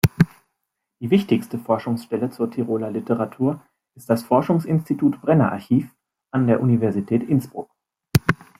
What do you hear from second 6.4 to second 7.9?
der Universität Innsbruck.